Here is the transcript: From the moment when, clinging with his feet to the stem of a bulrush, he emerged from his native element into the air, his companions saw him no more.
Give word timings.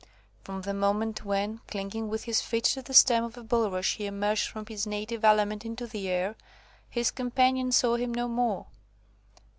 From 0.43 0.63
the 0.63 0.73
moment 0.73 1.25
when, 1.25 1.59
clinging 1.67 2.09
with 2.09 2.23
his 2.23 2.41
feet 2.41 2.63
to 2.63 2.81
the 2.81 2.91
stem 2.91 3.23
of 3.23 3.37
a 3.37 3.43
bulrush, 3.43 3.97
he 3.97 4.07
emerged 4.07 4.47
from 4.49 4.65
his 4.65 4.87
native 4.87 5.23
element 5.23 5.63
into 5.63 5.85
the 5.85 6.09
air, 6.09 6.35
his 6.89 7.11
companions 7.11 7.77
saw 7.77 7.97
him 7.97 8.11
no 8.11 8.27
more. 8.27 8.65